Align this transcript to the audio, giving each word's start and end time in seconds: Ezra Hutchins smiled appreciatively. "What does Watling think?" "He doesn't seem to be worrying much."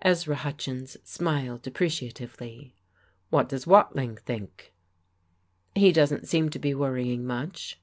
Ezra 0.00 0.34
Hutchins 0.34 0.96
smiled 1.04 1.66
appreciatively. 1.66 2.74
"What 3.28 3.50
does 3.50 3.66
Watling 3.66 4.16
think?" 4.16 4.72
"He 5.74 5.92
doesn't 5.92 6.26
seem 6.26 6.48
to 6.52 6.58
be 6.58 6.72
worrying 6.72 7.26
much." 7.26 7.78